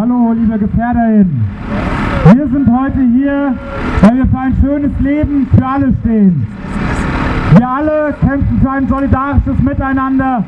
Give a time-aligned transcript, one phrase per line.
[0.00, 1.44] Hallo, liebe GefährderInnen.
[2.32, 3.52] Wir sind heute hier,
[4.00, 6.46] weil wir für ein schönes Leben für alle stehen.
[7.56, 10.44] Wir alle kämpfen für ein solidarisches Miteinander,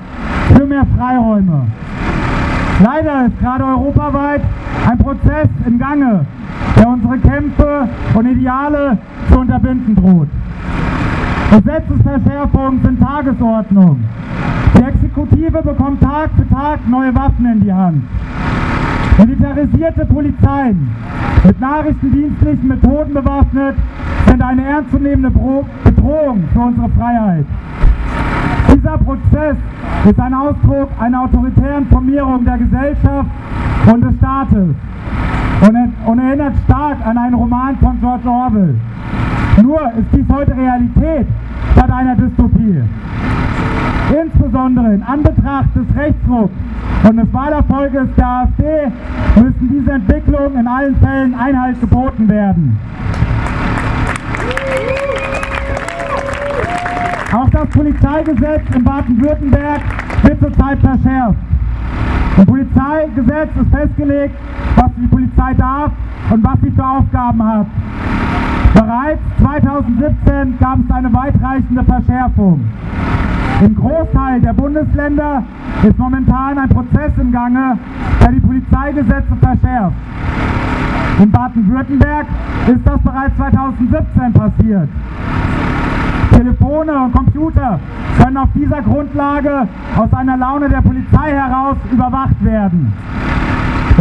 [0.55, 1.67] für mehr Freiräume.
[2.85, 4.43] Leider ist gerade europaweit
[4.89, 6.27] ein Prozess im Gange,
[6.77, 8.99] der unsere Kämpfe und Ideale
[9.33, 10.29] zu unterbinden droht.
[11.51, 13.99] Gesetzesverschärfungen sind Tagesordnung.
[14.77, 18.05] Die Exekutive bekommt Tag für Tag neue Waffen in die Hand.
[19.21, 20.91] Militarisierte Polizeien
[21.45, 23.77] mit nachrichtendienstlichen Methoden bewaffnet
[24.27, 25.31] sind eine ernstzunehmende
[25.85, 27.45] Bedrohung für unsere Freiheit.
[28.75, 29.57] Dieser Prozess
[30.09, 33.29] ist ein Ausdruck einer autoritären Formierung der Gesellschaft
[33.93, 34.75] und des Staates
[36.07, 38.75] und erinnert stark an einen Roman von George Orwell.
[39.63, 41.27] Nur ist dies heute Realität
[41.73, 42.83] statt einer Dystopie.
[44.11, 46.53] Insbesondere in Anbetracht des Rechtsdrucks
[47.09, 48.93] und des Wahlerfolges der AfD
[49.37, 52.79] müssen diese Entwicklungen in allen Fällen Einhalt geboten werden.
[57.33, 59.81] Auch das Polizeigesetz in Baden-Württemberg
[60.25, 61.39] wird zurzeit verschärft.
[62.37, 64.35] Im Polizeigesetz ist festgelegt,
[64.75, 65.93] was die Polizei darf
[66.31, 67.67] und was sie für Aufgaben hat.
[68.75, 72.61] Bereits 2017 gab es eine weitreichende Verschärfung.
[73.61, 75.43] Im Großteil der Bundesländer
[75.83, 77.77] ist momentan ein Prozess im Gange,
[78.23, 79.97] der die Polizeigesetze verschärft.
[81.21, 82.27] In Baden-Württemberg
[82.69, 84.89] ist das bereits 2017 passiert.
[86.31, 87.79] Telefone und Computer
[88.19, 92.93] können auf dieser Grundlage aus einer Laune der Polizei heraus überwacht werden.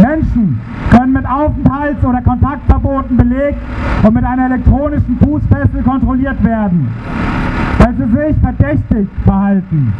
[0.00, 3.58] Menschen können mit Aufenthalts- oder Kontaktverboten belegt
[4.02, 6.88] und mit einer elektronischen Fußfessel kontrolliert werden
[7.80, 9.92] weil sie sich verdächtig verhalten.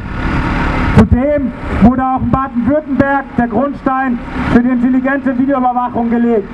[0.98, 1.50] Zudem
[1.82, 4.18] wurde auch in Baden-Württemberg der Grundstein
[4.52, 6.48] für die intelligente Videoüberwachung gelegt,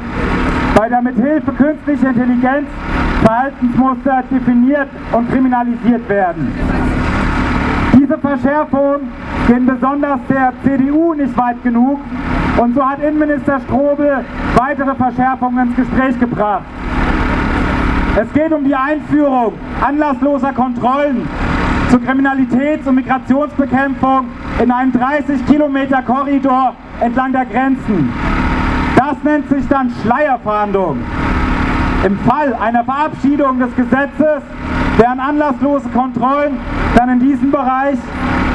[0.76, 2.68] weil der mit Hilfe künstlicher Intelligenz
[3.24, 6.52] Verhaltensmuster definiert und kriminalisiert werden.
[7.94, 9.08] Diese Verschärfungen
[9.46, 12.00] gehen besonders der CDU nicht weit genug
[12.56, 14.24] und so hat Innenminister Strobel
[14.56, 16.64] weitere Verschärfungen ins Gespräch gebracht.
[18.16, 19.52] Es geht um die Einführung
[19.86, 21.28] anlassloser Kontrollen
[21.90, 24.26] zur Kriminalitäts- und Migrationsbekämpfung
[24.62, 28.12] in einem 30 Kilometer Korridor entlang der Grenzen.
[28.96, 30.98] Das nennt sich dann Schleierfahndung.
[32.04, 34.42] Im Fall einer Verabschiedung des Gesetzes
[34.96, 36.58] wären anlasslose Kontrollen
[36.96, 37.98] dann in diesem Bereich,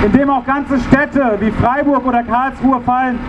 [0.03, 3.19] in dem auch ganze Städte wie Freiburg oder Karlsruhe fallen,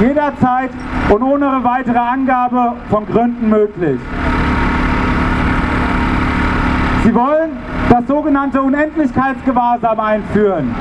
[0.00, 0.70] jederzeit
[1.08, 3.98] und ohne weitere Angabe von Gründen möglich.
[7.04, 7.56] Sie wollen
[7.88, 10.74] das sogenannte Unendlichkeitsgewahrsam einführen.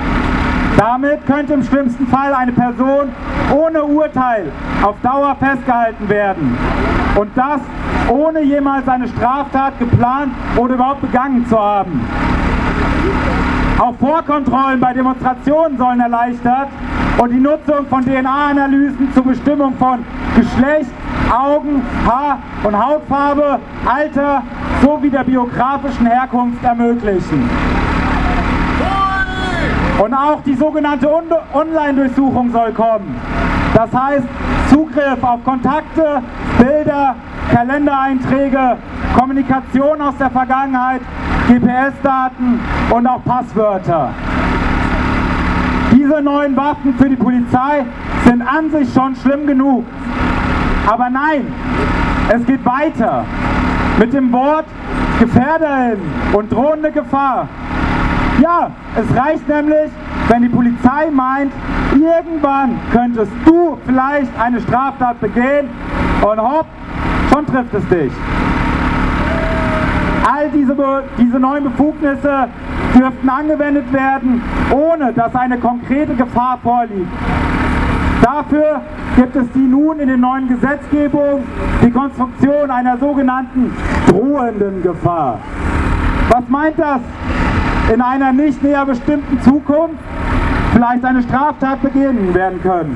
[0.75, 3.09] Damit könnte im schlimmsten Fall eine Person
[3.51, 4.51] ohne Urteil
[4.83, 6.57] auf Dauer festgehalten werden.
[7.15, 7.61] Und das
[8.09, 12.01] ohne jemals eine Straftat geplant oder überhaupt begangen zu haben.
[13.79, 16.69] Auch Vorkontrollen bei Demonstrationen sollen erleichtert
[17.17, 20.03] und die Nutzung von DNA-Analysen zur Bestimmung von
[20.35, 20.91] Geschlecht,
[21.31, 24.43] Augen, Haar- und Hautfarbe, Alter
[24.81, 27.49] sowie der biografischen Herkunft ermöglichen.
[29.99, 31.09] Und auch die sogenannte
[31.53, 33.15] Online-Durchsuchung soll kommen.
[33.73, 34.27] Das heißt
[34.69, 36.21] Zugriff auf Kontakte,
[36.59, 37.15] Bilder,
[37.53, 38.77] Kalendereinträge,
[39.17, 41.01] Kommunikation aus der Vergangenheit,
[41.47, 42.59] GPS-Daten
[42.91, 44.09] und auch Passwörter.
[45.91, 47.85] Diese neuen Waffen für die Polizei
[48.25, 49.85] sind an sich schon schlimm genug.
[50.85, 51.47] Aber nein,
[52.33, 53.25] es geht weiter.
[53.97, 54.65] Mit dem Wort
[55.19, 55.99] Gefährderin
[56.33, 57.47] und drohende Gefahr.
[58.41, 59.89] Ja, es reicht nämlich,
[60.27, 61.51] wenn die Polizei meint,
[61.93, 65.69] irgendwann könntest du vielleicht eine Straftat begehen
[66.21, 66.67] und hopp,
[67.37, 68.11] schon trifft es dich.
[70.25, 70.75] All diese,
[71.17, 72.47] diese neuen Befugnisse
[72.97, 77.11] dürften angewendet werden, ohne dass eine konkrete Gefahr vorliegt.
[78.21, 78.81] Dafür
[79.15, 81.43] gibt es die nun in den neuen Gesetzgebungen
[81.83, 83.71] die Konstruktion einer sogenannten
[84.07, 85.39] drohenden Gefahr.
[86.29, 86.99] Was meint das?
[87.93, 89.99] In einer nicht näher bestimmten Zukunft
[90.73, 92.95] vielleicht eine Straftat begehen werden können.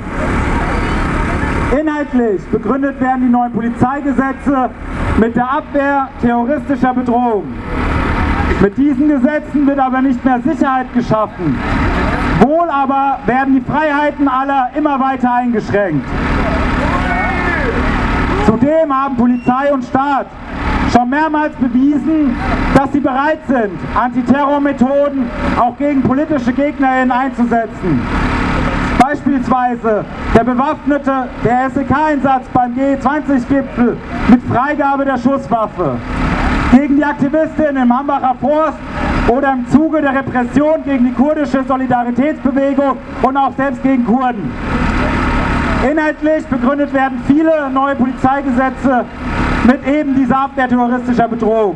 [1.79, 4.69] Inhaltlich begründet werden die neuen Polizeigesetze
[5.17, 7.45] mit der Abwehr terroristischer Bedrohung.
[8.59, 11.57] Mit diesen Gesetzen wird aber nicht mehr Sicherheit geschaffen.
[12.41, 16.05] Wohl aber werden die Freiheiten aller immer weiter eingeschränkt.
[18.45, 20.27] Zudem haben Polizei und Staat
[20.91, 22.35] schon mehrmals bewiesen,
[22.75, 28.01] dass sie bereit sind, Antiterrormethoden auch gegen politische GegnerInnen einzusetzen.
[29.01, 30.05] Beispielsweise
[30.35, 33.97] der bewaffnete, der SEK-Einsatz beim G20-Gipfel
[34.29, 35.97] mit Freigabe der Schusswaffe.
[36.71, 38.77] Gegen die Aktivistin im Hambacher Forst
[39.27, 44.51] oder im Zuge der Repression gegen die kurdische Solidaritätsbewegung und auch selbst gegen Kurden.
[45.89, 49.03] Inhaltlich begründet werden viele neue Polizeigesetze
[49.65, 51.75] mit eben dieser Abwehr terroristischer Bedrohung.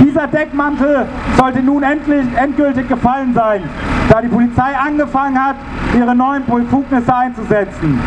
[0.00, 1.06] Dieser Deckmantel
[1.38, 3.62] sollte nun endlich endgültig gefallen sein,
[4.10, 5.56] da die Polizei angefangen hat,
[5.96, 7.98] ihre neuen Befugnisse einzusetzen.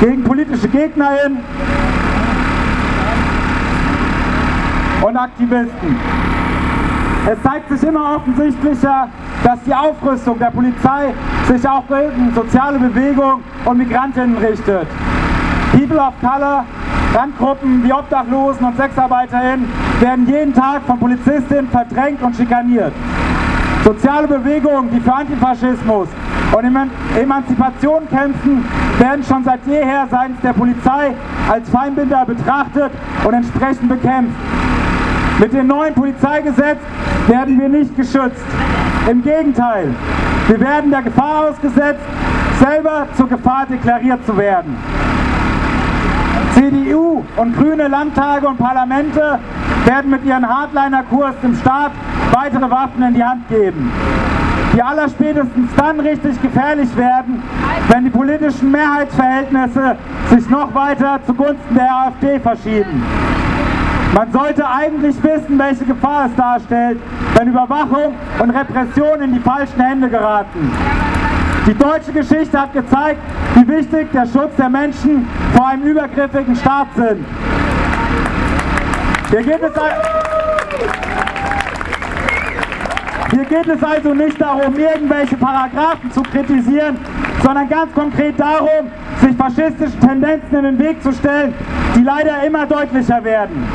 [0.00, 1.38] Gegen politische GegnerInnen
[5.02, 5.96] und Aktivisten.
[7.24, 9.08] Es zeigt sich immer offensichtlicher,
[9.44, 11.14] dass die Aufrüstung der Polizei
[11.46, 14.86] sich auch gegen soziale Bewegung und Migrantinnen richtet.
[15.72, 16.64] People of Color,
[17.14, 19.68] Randgruppen wie Obdachlosen und SexarbeiterInnen
[20.00, 22.92] werden jeden Tag von Polizistinnen verdrängt und schikaniert.
[23.84, 26.08] Soziale Bewegungen, die für Antifaschismus
[26.52, 26.64] und
[27.16, 28.64] Emanzipation kämpfen,
[28.98, 31.14] werden schon seit jeher seitens der Polizei
[31.50, 32.90] als Feindbinder betrachtet
[33.24, 34.36] und entsprechend bekämpft.
[35.38, 36.78] Mit dem neuen Polizeigesetz
[37.26, 38.44] werden wir nicht geschützt.
[39.10, 39.88] Im Gegenteil,
[40.48, 42.04] wir werden der Gefahr ausgesetzt,
[42.60, 44.76] selber zur Gefahr deklariert zu werden.
[46.54, 49.38] CDU und grüne Landtage und Parlamente
[49.86, 51.92] werden mit ihrem Hardliner-Kurs dem Staat
[52.32, 53.90] weitere Waffen in die Hand geben,
[54.74, 57.42] die allerspätestens dann richtig gefährlich werden,
[57.88, 59.96] wenn die politischen Mehrheitsverhältnisse
[60.30, 63.02] sich noch weiter zugunsten der AfD verschieben.
[64.14, 66.98] Man sollte eigentlich wissen, welche Gefahr es darstellt,
[67.34, 70.70] wenn Überwachung und Repression in die falschen Hände geraten.
[71.66, 73.20] Die deutsche Geschichte hat gezeigt,
[73.54, 77.24] wie wichtig der Schutz der Menschen vor einem übergriffigen Staat sind.
[79.30, 80.21] Hier geht es,
[83.48, 86.96] hier geht es also nicht darum, irgendwelche Paragraphen zu kritisieren,
[87.42, 88.90] sondern ganz konkret darum,
[89.20, 91.54] sich faschistischen Tendenzen in den Weg zu stellen,
[91.96, 93.66] die leider immer deutlicher werden.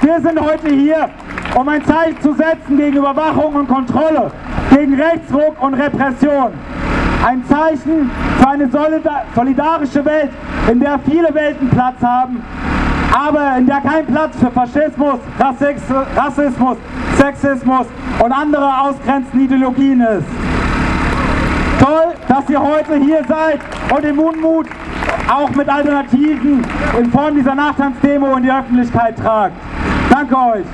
[0.00, 1.08] Wir sind heute hier,
[1.54, 4.30] um ein Zeichen zu setzen gegen Überwachung und Kontrolle,
[4.70, 6.52] gegen Rechtsruck und Repression.
[7.24, 8.68] Ein Zeichen für eine
[9.34, 10.30] solidarische Welt,
[10.70, 12.42] in der viele Welten Platz haben,
[13.16, 16.76] aber in der kein Platz für Faschismus, Rassismus,
[17.16, 17.86] Sexismus
[18.22, 20.26] und andere ausgrenzende Ideologien ist.
[21.80, 23.60] Toll, dass ihr heute hier seid
[23.94, 24.66] und im Unmut
[25.30, 26.64] auch mit Alternativen
[26.98, 29.54] in Form dieser Nachtanzdemo in die Öffentlichkeit tragt.
[30.10, 30.66] Danke euch.